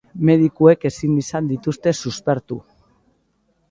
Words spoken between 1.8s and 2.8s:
suspertu.